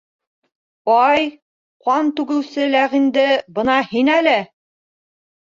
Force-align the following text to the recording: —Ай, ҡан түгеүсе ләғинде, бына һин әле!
—Ай, 1.09 1.27
ҡан 1.89 2.09
түгеүсе 2.21 2.65
ләғинде, 2.77 3.27
бына 3.61 3.79
һин 3.93 4.13
әле! 4.17 4.35